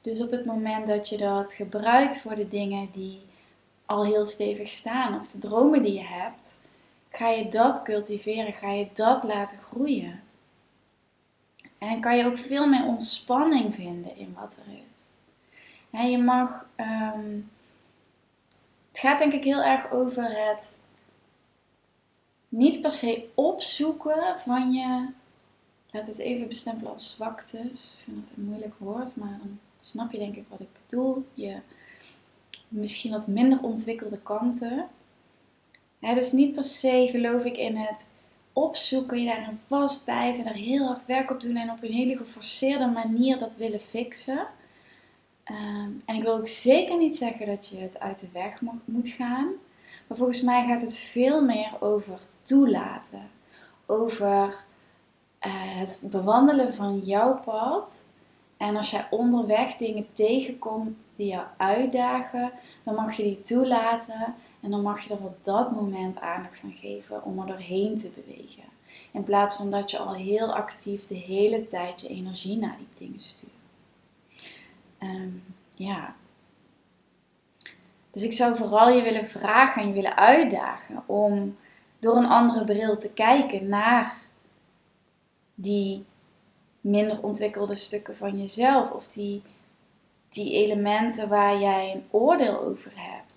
Dus 0.00 0.20
op 0.20 0.30
het 0.30 0.44
moment 0.44 0.86
dat 0.86 1.08
je 1.08 1.16
dat 1.16 1.52
gebruikt 1.52 2.20
voor 2.20 2.34
de 2.34 2.48
dingen 2.48 2.88
die 2.92 3.20
al 3.86 4.04
heel 4.04 4.26
stevig 4.26 4.68
staan 4.68 5.18
of 5.18 5.30
de 5.30 5.38
dromen 5.38 5.82
die 5.82 5.94
je 5.94 6.04
hebt, 6.04 6.58
ga 7.10 7.28
je 7.28 7.48
dat 7.48 7.82
cultiveren, 7.82 8.52
ga 8.52 8.70
je 8.70 8.88
dat 8.92 9.24
laten 9.24 9.58
groeien. 9.58 10.20
En 11.80 12.00
kan 12.00 12.16
je 12.16 12.24
ook 12.24 12.38
veel 12.38 12.66
meer 12.68 12.84
ontspanning 12.84 13.74
vinden 13.74 14.16
in 14.16 14.34
wat 14.34 14.56
er 14.56 14.72
is. 14.72 15.02
En 15.90 16.10
je 16.10 16.18
mag, 16.18 16.66
ehm, 16.76 17.38
het 18.90 19.00
gaat 19.00 19.18
denk 19.18 19.32
ik 19.32 19.44
heel 19.44 19.62
erg 19.62 19.90
over 19.90 20.24
het 20.24 20.76
niet 22.48 22.80
per 22.80 22.90
se 22.90 23.28
opzoeken 23.34 24.36
van 24.44 24.72
je, 24.72 25.08
laat 25.90 26.06
het 26.06 26.18
even 26.18 26.48
bestempelen 26.48 26.92
als 26.92 27.10
zwaktes. 27.10 27.94
Ik 27.96 28.04
vind 28.04 28.16
dat 28.24 28.36
een 28.36 28.44
moeilijk 28.44 28.74
woord, 28.78 29.16
maar 29.16 29.38
dan 29.38 29.58
snap 29.80 30.12
je 30.12 30.18
denk 30.18 30.36
ik 30.36 30.44
wat 30.48 30.60
ik 30.60 30.68
bedoel. 30.86 31.26
Je 31.34 31.56
misschien 32.68 33.10
wat 33.10 33.26
minder 33.26 33.62
ontwikkelde 33.62 34.18
kanten. 34.18 34.88
dus 35.98 36.32
niet 36.32 36.54
per 36.54 36.64
se 36.64 37.08
geloof 37.10 37.44
ik 37.44 37.56
in 37.56 37.76
het 37.76 38.06
opzoeken, 38.52 39.20
je 39.20 39.26
daarin 39.26 39.58
vastbijten, 39.66 40.44
daar 40.44 40.54
heel 40.54 40.86
hard 40.86 41.06
werk 41.06 41.30
op 41.30 41.40
doen 41.40 41.56
en 41.56 41.70
op 41.70 41.82
een 41.82 41.92
hele 41.92 42.16
geforceerde 42.16 42.86
manier 42.86 43.38
dat 43.38 43.56
willen 43.56 43.80
fixen. 43.80 44.46
Ehm, 45.44 45.90
en 46.04 46.16
ik 46.16 46.22
wil 46.22 46.34
ook 46.34 46.48
zeker 46.48 46.96
niet 46.96 47.16
zeggen 47.16 47.46
dat 47.46 47.68
je 47.68 47.76
het 47.76 48.00
uit 48.00 48.20
de 48.20 48.28
weg 48.32 48.60
moet 48.84 49.08
gaan. 49.08 49.48
Maar 50.06 50.18
volgens 50.18 50.40
mij 50.40 50.66
gaat 50.66 50.80
het 50.80 50.96
veel 50.96 51.44
meer 51.44 51.70
over 51.80 52.18
toelaten. 52.42 53.30
Over 53.86 54.46
uh, 55.46 55.52
het 55.54 56.02
bewandelen 56.04 56.74
van 56.74 56.98
jouw 56.98 57.40
pad. 57.40 58.02
En 58.56 58.76
als 58.76 58.90
jij 58.90 59.06
onderweg 59.10 59.76
dingen 59.76 60.06
tegenkomt 60.12 60.96
die 61.16 61.26
jou 61.26 61.46
uitdagen, 61.56 62.52
dan 62.84 62.94
mag 62.94 63.16
je 63.16 63.22
die 63.22 63.40
toelaten. 63.40 64.34
En 64.60 64.70
dan 64.70 64.82
mag 64.82 65.04
je 65.04 65.14
er 65.14 65.24
op 65.24 65.44
dat 65.44 65.72
moment 65.72 66.20
aandacht 66.20 66.64
aan 66.64 66.76
geven 66.80 67.24
om 67.24 67.40
er 67.40 67.46
doorheen 67.46 67.98
te 67.98 68.10
bewegen. 68.14 68.64
In 69.12 69.24
plaats 69.24 69.56
van 69.56 69.70
dat 69.70 69.90
je 69.90 69.98
al 69.98 70.14
heel 70.14 70.54
actief 70.54 71.06
de 71.06 71.14
hele 71.14 71.64
tijd 71.64 72.00
je 72.00 72.08
energie 72.08 72.56
naar 72.56 72.76
die 72.78 73.06
dingen 73.08 73.20
stuurt. 73.20 73.52
Ehm, 74.98 75.30
ja. 75.74 76.14
Dus 78.10 78.22
ik 78.22 78.32
zou 78.32 78.56
vooral 78.56 78.90
je 78.90 79.02
willen 79.02 79.26
vragen 79.26 79.82
en 79.82 79.88
je 79.88 79.94
willen 79.94 80.16
uitdagen 80.16 81.02
om 81.06 81.56
door 81.98 82.16
een 82.16 82.26
andere 82.26 82.64
bril 82.64 82.96
te 82.96 83.12
kijken 83.12 83.68
naar 83.68 84.16
die 85.54 86.04
minder 86.80 87.22
ontwikkelde 87.22 87.74
stukken 87.74 88.16
van 88.16 88.38
jezelf 88.38 88.90
of 88.90 89.08
die, 89.08 89.42
die 90.28 90.52
elementen 90.52 91.28
waar 91.28 91.60
jij 91.60 91.92
een 91.92 92.04
oordeel 92.10 92.58
over 92.60 92.92
hebt. 92.94 93.29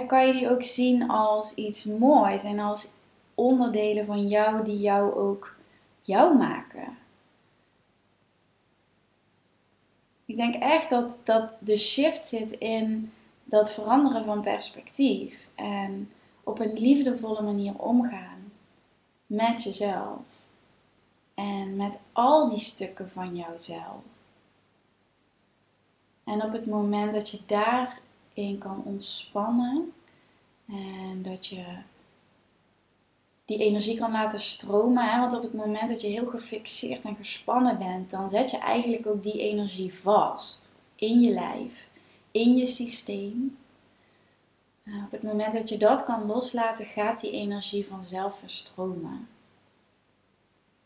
Kan 0.00 0.26
je 0.26 0.32
die 0.32 0.50
ook 0.50 0.62
zien 0.62 1.08
als 1.08 1.54
iets 1.54 1.84
moois 1.84 2.44
en 2.44 2.58
als 2.58 2.90
onderdelen 3.34 4.06
van 4.06 4.28
jou 4.28 4.64
die 4.64 4.80
jou 4.80 5.14
ook 5.14 5.54
jou 6.02 6.36
maken? 6.36 6.96
Ik 10.24 10.36
denk 10.36 10.54
echt 10.54 10.90
dat, 10.90 11.20
dat 11.24 11.50
de 11.58 11.76
shift 11.76 12.24
zit 12.24 12.50
in 12.50 13.12
dat 13.44 13.72
veranderen 13.72 14.24
van 14.24 14.40
perspectief 14.40 15.48
en 15.54 16.10
op 16.42 16.60
een 16.60 16.72
liefdevolle 16.72 17.42
manier 17.42 17.78
omgaan 17.78 18.52
met 19.26 19.62
jezelf 19.62 20.20
en 21.34 21.76
met 21.76 22.00
al 22.12 22.48
die 22.48 22.58
stukken 22.58 23.10
van 23.10 23.36
jouzelf. 23.36 24.02
En 26.24 26.42
op 26.42 26.52
het 26.52 26.66
moment 26.66 27.12
dat 27.12 27.30
je 27.30 27.46
daarin 28.34 28.58
kan 28.58 28.82
ontspannen 28.84 29.92
en 30.68 31.22
dat 31.22 31.46
je 31.46 31.64
die 33.44 33.58
energie 33.58 33.98
kan 33.98 34.12
laten 34.12 34.40
stromen. 34.40 35.20
Want 35.20 35.34
op 35.34 35.42
het 35.42 35.54
moment 35.54 35.88
dat 35.88 36.00
je 36.00 36.08
heel 36.08 36.26
gefixeerd 36.26 37.04
en 37.04 37.16
gespannen 37.16 37.78
bent, 37.78 38.10
dan 38.10 38.30
zet 38.30 38.50
je 38.50 38.58
eigenlijk 38.58 39.06
ook 39.06 39.22
die 39.22 39.38
energie 39.38 39.94
vast 39.94 40.70
in 40.96 41.20
je 41.20 41.30
lijf, 41.30 41.88
in 42.30 42.56
je 42.56 42.66
systeem. 42.66 43.56
Op 44.86 45.10
het 45.10 45.22
moment 45.22 45.52
dat 45.52 45.68
je 45.68 45.76
dat 45.76 46.04
kan 46.04 46.26
loslaten, 46.26 46.86
gaat 46.86 47.20
die 47.20 47.30
energie 47.30 47.86
vanzelf 47.86 48.38
verstromen. 48.38 49.28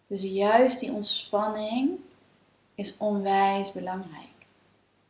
Dus 0.06 0.22
juist 0.22 0.80
die 0.80 0.92
ontspanning 0.92 1.98
is 2.74 2.96
onwijs 2.96 3.72
belangrijk. 3.72 4.35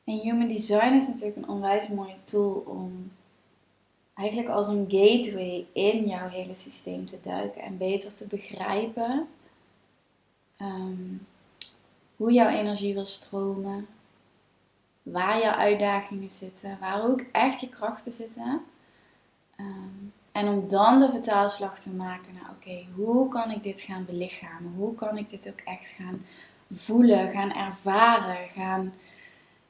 En 0.07 0.21
Human 0.21 0.49
Design 0.49 0.95
is 0.95 1.07
natuurlijk 1.07 1.37
een 1.37 1.49
onwijs 1.49 1.89
mooie 1.89 2.23
tool 2.23 2.63
om 2.67 3.13
eigenlijk 4.15 4.49
als 4.49 4.69
een 4.69 4.87
gateway 4.89 5.67
in 5.73 6.07
jouw 6.07 6.29
hele 6.29 6.55
systeem 6.55 7.07
te 7.07 7.19
duiken 7.23 7.63
en 7.63 7.77
beter 7.77 8.15
te 8.15 8.27
begrijpen 8.27 9.29
ehm, 10.57 11.15
hoe 12.17 12.33
jouw 12.33 12.49
energie 12.49 12.95
wil 12.95 13.07
stromen, 13.07 13.87
waar 15.03 15.41
jouw 15.41 15.55
uitdagingen 15.55 16.31
zitten, 16.31 16.79
waar 16.81 17.05
ook 17.05 17.21
echt 17.33 17.61
je 17.61 17.69
krachten 17.69 18.13
zitten. 18.13 18.63
Ehm, 19.57 20.07
en 20.33 20.49
om 20.49 20.69
dan 20.69 20.99
de 20.99 21.11
vertaalslag 21.11 21.81
te 21.81 21.91
maken 21.91 22.35
naar 22.35 22.51
oké, 22.51 22.85
hoe 22.95 23.29
kan 23.29 23.51
ik 23.51 23.63
dit 23.63 23.81
gaan 23.81 24.05
belichamen? 24.05 24.73
Hoe 24.77 24.95
kan 24.95 25.19
ik 25.19 25.31
dit 25.31 25.49
ook 25.49 25.61
echt 25.61 25.89
gaan 25.89 26.27
voelen, 26.71 27.31
gaan 27.31 27.53
ervaren, 27.53 28.49
gaan 28.55 28.95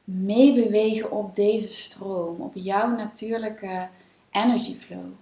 meebewegen 0.07 1.11
op 1.11 1.37
deze 1.37 1.69
stroom, 1.69 2.41
op 2.41 2.53
jouw 2.55 2.91
natuurlijke 2.91 3.89
energy 4.31 4.77
flow. 4.77 5.13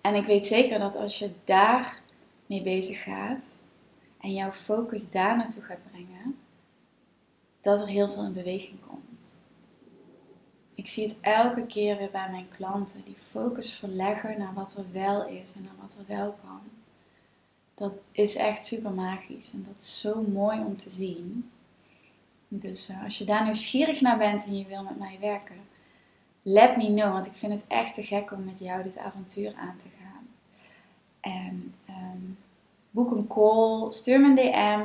En 0.00 0.14
ik 0.14 0.24
weet 0.24 0.46
zeker 0.46 0.78
dat 0.78 0.96
als 0.96 1.18
je 1.18 1.30
daar 1.44 2.00
mee 2.46 2.62
bezig 2.62 3.02
gaat 3.02 3.44
en 4.20 4.32
jouw 4.32 4.50
focus 4.52 5.10
daar 5.10 5.36
naartoe 5.36 5.62
gaat 5.62 5.90
brengen, 5.90 6.38
dat 7.60 7.80
er 7.80 7.88
heel 7.88 8.08
veel 8.08 8.24
in 8.24 8.32
beweging 8.32 8.78
komt. 8.86 9.32
Ik 10.74 10.88
zie 10.88 11.08
het 11.08 11.16
elke 11.20 11.66
keer 11.66 11.96
weer 11.96 12.10
bij 12.10 12.30
mijn 12.30 12.48
klanten, 12.56 13.04
die 13.04 13.16
focus 13.18 13.72
verleggen 13.72 14.38
naar 14.38 14.54
wat 14.54 14.74
er 14.76 14.84
wel 14.92 15.26
is 15.26 15.52
en 15.52 15.62
naar 15.62 15.80
wat 15.80 15.96
er 15.98 16.16
wel 16.16 16.34
kan. 16.42 16.60
Dat 17.74 17.92
is 18.12 18.36
echt 18.36 18.66
super 18.66 18.90
magisch 18.90 19.52
en 19.52 19.62
dat 19.62 19.82
is 19.82 20.00
zo 20.00 20.22
mooi 20.22 20.58
om 20.58 20.76
te 20.76 20.90
zien. 20.90 21.50
Dus 22.52 22.90
uh, 22.90 23.04
als 23.04 23.18
je 23.18 23.24
daar 23.24 23.44
nieuwsgierig 23.44 24.00
naar 24.00 24.18
bent 24.18 24.46
en 24.46 24.58
je 24.58 24.66
wil 24.66 24.82
met 24.82 24.98
mij 24.98 25.18
werken, 25.20 25.56
let 26.42 26.76
me 26.76 26.86
know, 26.86 27.12
want 27.12 27.26
ik 27.26 27.34
vind 27.34 27.52
het 27.52 27.64
echt 27.68 27.94
te 27.94 28.02
gek 28.02 28.32
om 28.32 28.44
met 28.44 28.58
jou 28.58 28.82
dit 28.82 28.98
avontuur 28.98 29.54
aan 29.54 29.76
te 29.76 29.88
gaan. 30.02 30.28
En 31.20 31.74
um, 31.88 32.38
boek 32.90 33.10
een 33.10 33.26
call, 33.26 33.92
stuur 33.92 34.20
me 34.20 34.26
een 34.26 34.34
DM. 34.34 34.84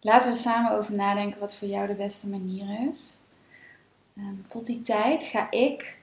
Laten 0.00 0.30
we 0.30 0.36
samen 0.36 0.70
over 0.70 0.94
nadenken 0.94 1.40
wat 1.40 1.54
voor 1.54 1.68
jou 1.68 1.86
de 1.86 1.94
beste 1.94 2.28
manier 2.28 2.88
is. 2.90 3.16
En 4.14 4.44
tot 4.48 4.66
die 4.66 4.82
tijd 4.82 5.22
ga 5.22 5.50
ik 5.50 5.96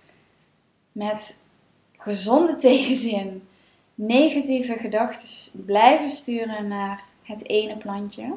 met 0.92 1.38
gezonde 1.98 2.56
tegenzin 2.68 3.48
negatieve 3.96 4.74
gedachten 4.74 5.66
blijven 5.66 6.10
sturen 6.10 6.68
naar 6.68 7.04
het 7.24 7.48
ene 7.48 7.78
plantje. 7.78 8.34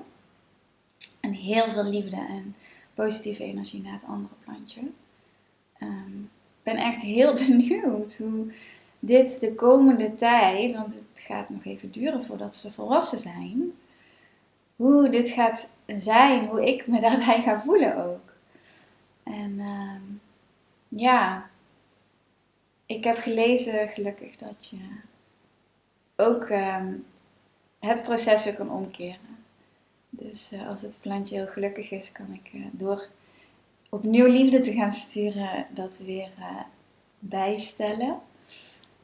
En 1.21 1.33
heel 1.33 1.71
veel 1.71 1.85
liefde 1.85 2.17
en 2.17 2.57
positieve 2.95 3.45
energie 3.45 3.83
naar 3.83 3.93
het 3.93 4.05
andere 4.05 4.35
plantje. 4.45 4.81
Um, 5.81 6.31
ik 6.59 6.73
ben 6.73 6.77
echt 6.77 7.03
heel 7.03 7.35
benieuwd 7.47 8.17
hoe 8.17 8.53
dit 8.99 9.41
de 9.41 9.55
komende 9.55 10.15
tijd, 10.15 10.75
want 10.75 10.95
het 10.95 11.23
gaat 11.23 11.49
nog 11.49 11.65
even 11.65 11.91
duren 11.91 12.25
voordat 12.25 12.57
ze 12.57 12.73
volwassen 12.73 13.19
zijn, 13.19 13.73
hoe 14.77 15.09
dit 15.09 15.29
gaat 15.29 15.69
zijn, 15.87 16.47
hoe 16.47 16.67
ik 16.67 16.87
me 16.87 17.01
daarbij 17.09 17.43
ga 17.43 17.61
voelen 17.61 18.05
ook. 18.05 18.33
En 19.23 19.59
uh, 19.59 20.01
ja, 20.89 21.51
ik 22.87 23.05
heb 23.05 23.17
gelezen 23.17 23.89
gelukkig 23.89 24.37
dat 24.37 24.69
je 24.71 24.87
ook 26.17 26.45
ehm, 26.45 26.93
het 27.79 28.03
proces 28.03 28.45
weer 28.45 28.57
kan 28.57 28.71
omkeren. 28.71 29.36
Dus 30.19 30.53
eh, 30.53 30.69
als 30.69 30.83
het 30.83 30.99
plantje 31.01 31.35
heel 31.35 31.47
gelukkig 31.47 31.91
is, 31.91 32.13
kan 32.13 32.33
ik 32.33 32.53
uh, 32.53 32.67
door 32.71 33.07
opnieuw 33.89 34.27
liefde 34.27 34.61
te 34.61 34.73
gaan 34.73 34.93
sturen 34.93 35.67
dat 35.71 35.99
weer 35.99 36.31
uh, 36.39 36.61
bijstellen. 37.19 38.19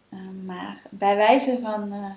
Ehm, 0.08 0.44
maar 0.44 0.82
bij 0.90 1.16
wijze 1.16 1.58
van 1.62 2.14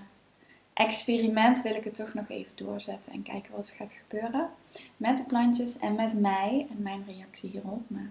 experiment 0.74 1.62
wil 1.62 1.76
ik 1.76 1.84
het 1.84 1.96
toch 1.96 2.14
nog 2.14 2.30
even 2.30 2.52
doorzetten 2.56 3.14
en 3.14 3.24
kijken 3.24 3.52
wat 3.56 3.68
er 3.68 3.76
gaat 3.76 3.96
gebeuren 4.08 4.50
met 4.98 5.18
de 5.18 5.24
plantjes 5.24 5.78
en 5.78 5.96
met 5.96 6.20
mij 6.20 6.68
en 6.70 6.82
mijn 6.82 7.04
reactie 7.08 7.50
hierop. 7.50 7.82
Maar 7.88 8.10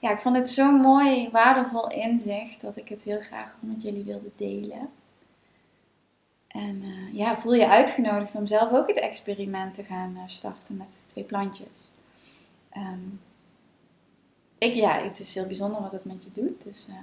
ja, 0.00 0.10
ik 0.10 0.20
vond 0.20 0.36
het 0.36 0.48
zo'n 0.48 0.80
mooi, 0.80 1.28
waardevol 1.30 1.90
inzicht 1.90 2.60
dat 2.60 2.76
ik 2.76 2.88
het 2.88 3.02
heel 3.02 3.20
graag 3.20 3.56
met 3.60 3.82
jullie 3.82 4.04
wilde 4.04 4.30
delen. 4.36 4.88
En 6.50 6.82
uh, 6.82 7.14
ja, 7.14 7.36
voel 7.36 7.54
je 7.54 7.68
uitgenodigd 7.68 8.34
om 8.34 8.46
zelf 8.46 8.72
ook 8.72 8.88
het 8.88 8.98
experiment 8.98 9.74
te 9.74 9.84
gaan 9.84 10.12
uh, 10.16 10.22
starten 10.26 10.76
met 10.76 10.88
twee 11.06 11.24
plantjes. 11.24 11.90
Um, 12.76 13.20
ik, 14.58 14.74
ja, 14.74 15.02
het 15.02 15.18
is 15.18 15.34
heel 15.34 15.46
bijzonder 15.46 15.80
wat 15.82 15.92
het 15.92 16.04
met 16.04 16.24
je 16.24 16.30
doet. 16.32 16.64
Dus 16.64 16.86
uh, 16.88 16.94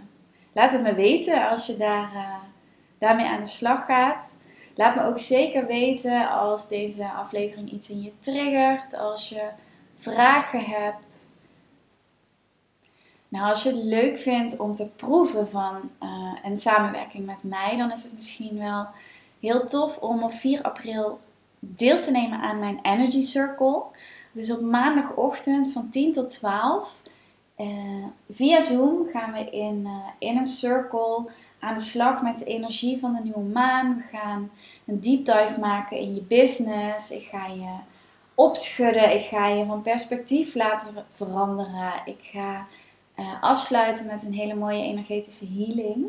laat 0.52 0.72
het 0.72 0.82
me 0.82 0.94
weten 0.94 1.50
als 1.50 1.66
je 1.66 1.78
daar, 1.78 2.42
daarmee 2.98 3.26
aan 3.26 3.42
de 3.42 3.48
slag 3.48 3.86
gaat. 3.86 4.32
Laat 4.76 4.96
me 4.96 5.04
ook 5.04 5.20
zeker 5.20 5.66
weten 5.66 6.30
als 6.30 6.68
deze 6.68 7.12
aflevering 7.12 7.72
iets 7.72 7.90
in 7.90 8.02
je 8.02 8.12
triggert. 8.20 8.94
Als 8.94 9.30
je 9.30 9.50
vragen 9.96 10.64
hebt. 10.64 11.30
Nou, 13.28 13.50
als 13.50 13.64
je 13.64 13.70
het 13.70 13.84
leuk 13.84 14.18
vindt 14.18 14.60
om 14.60 14.74
te 14.74 14.90
proeven 14.96 15.50
van 15.50 15.92
een 16.44 16.58
samenwerking 16.58 17.26
met 17.26 17.44
mij, 17.44 17.78
dan 17.78 17.92
is 17.92 18.04
het 18.04 18.14
misschien 18.14 18.58
wel 18.58 18.88
heel 19.40 19.66
tof 19.66 19.98
om 19.98 20.24
op 20.24 20.34
4 20.34 20.62
april 20.62 21.20
deel 21.60 22.02
te 22.02 22.12
nemen 22.12 22.40
aan 22.40 22.60
mijn 22.60 22.80
Energy 22.82 23.22
Circle. 23.22 23.84
Dus 24.32 24.52
op 24.52 24.62
maandagochtend 24.62 25.72
van 25.72 25.90
10 25.90 26.14
tot 26.14 26.30
12. 26.30 26.96
Uh, 27.58 27.68
eh, 27.68 28.06
via 28.30 28.62
Zoom 28.62 29.08
gaan 29.12 29.34
we 29.34 29.50
in, 29.50 29.82
uh, 29.86 29.92
in 30.20 30.38
een 30.38 30.46
circle 30.46 31.30
aan 31.60 31.74
de 31.74 31.80
slag 31.80 32.22
met 32.22 32.40
de 32.40 32.46
energie 32.46 33.00
van 33.00 33.14
de 33.14 33.22
nieuwe 33.24 33.52
maan. 33.54 33.96
We 33.96 34.18
gaan 34.18 34.52
een 34.86 35.02
deep 35.02 35.26
dive 35.26 35.60
maken 35.60 35.98
in 35.98 36.16
je 36.16 36.22
business. 36.22 37.12
Ik 37.12 37.28
ga 37.28 37.46
je 37.46 37.76
opschudden. 38.36 39.16
Ik 39.16 39.22
ga 39.22 39.48
je 39.48 39.66
van 39.66 39.82
perspectief 39.82 40.56
laten 40.56 41.06
veranderen. 41.12 41.94
Ik 42.06 42.20
ga 42.22 42.68
uh, 43.20 43.42
afsluiten 43.42 44.06
met 44.06 44.24
een 44.24 44.34
hele 44.34 44.56
mooie 44.56 44.84
energetische 44.84 45.48
healing. 45.48 46.06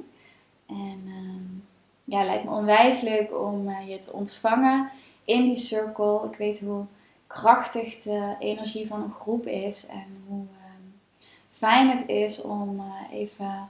En 0.67 1.03
ehm, 1.07 1.68
ja, 2.09 2.25
lijkt 2.25 2.45
me 2.45 2.51
onwijs 2.51 3.01
leuk 3.01 3.35
om 3.35 3.69
uh, 3.69 3.89
je 3.89 3.99
te 3.99 4.13
ontvangen 4.13 4.91
in 5.25 5.45
die 5.45 5.57
circle. 5.57 6.29
Ik 6.31 6.39
weet 6.39 6.61
hoe 6.61 6.85
krachtig 7.27 8.03
de 8.03 8.37
energie 8.39 8.87
van 8.87 9.03
een 9.03 9.13
groep 9.13 9.47
is 9.47 9.87
en 9.87 10.25
hoe 10.27 10.45
uh, 10.45 11.27
fijn 11.49 11.89
het 11.89 12.09
is 12.09 12.43
om 12.43 12.81
uh, 12.81 13.19
even 13.19 13.69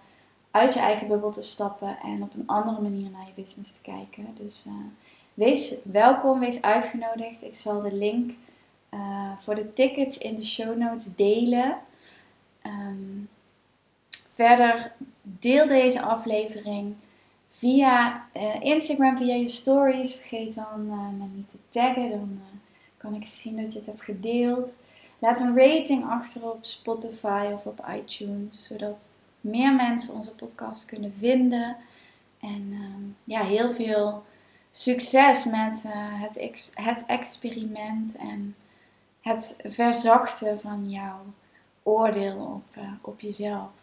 uit 0.51 0.75
je 0.75 0.81
eigen 0.81 1.09
bubbel 1.09 1.31
te 1.31 1.43
stappen 1.43 1.99
en 2.03 2.23
op 2.23 2.35
een 2.35 2.47
andere 2.47 2.81
manier 2.81 3.11
naar 3.11 3.27
je 3.27 3.43
business 3.43 3.73
te 3.73 3.81
kijken. 3.81 4.37
Dus 4.37 4.67
wees 5.35 5.79
welkom, 5.85 6.39
wees 6.39 6.63
uitgenodigd. 6.63 7.43
Ik 7.43 7.57
zal 7.57 7.83
de 7.83 7.95
link 7.95 8.33
voor 9.39 9.55
de 9.55 9.73
tickets 9.73 10.19
in 10.19 10.35
de 10.35 10.45
show 10.45 10.77
notes 10.77 11.07
delen. 11.17 11.79
Um, 12.63 13.29
verder 14.33 14.93
deel 15.23 15.67
deze 15.67 16.03
aflevering 16.03 16.97
via 17.49 18.27
uh, 18.37 18.61
Instagram, 18.61 19.17
via 19.17 19.35
je 19.35 19.49
stories. 19.49 20.15
Vergeet 20.15 20.55
dan 20.55 20.87
uh, 20.87 21.09
me 21.19 21.27
niet 21.35 21.51
te 21.51 21.59
taggen. 21.69 22.11
Dan 22.11 22.31
uh, 22.33 22.59
kan 22.97 23.15
ik 23.15 23.25
zien 23.25 23.57
dat 23.63 23.73
je 23.73 23.79
het 23.79 23.89
hebt 23.89 24.03
gedeeld. 24.03 24.79
Laat 25.19 25.41
een 25.41 25.57
rating 25.57 26.11
achter 26.11 26.51
op 26.51 26.59
Spotify 26.65 27.51
of 27.53 27.67
op 27.67 27.87
iTunes. 27.95 28.67
Zodat 28.67 29.13
meer 29.41 29.75
mensen 29.75 30.15
onze 30.15 30.35
podcast 30.35 30.85
kunnen 30.85 31.15
vinden. 31.19 31.77
En 32.41 32.69
ehm, 32.73 33.03
ja, 33.25 33.41
heel 33.41 33.71
veel 33.71 34.25
succes 34.71 35.45
met 35.45 35.85
het, 35.93 36.71
het 36.75 37.05
experiment 37.07 38.17
en 38.17 38.57
het 39.21 39.57
verzachten 39.65 40.61
van 40.61 40.91
jouw 40.91 41.21
oordeel 41.83 42.37
op, 42.37 42.83
op 43.01 43.21
jezelf. 43.21 43.78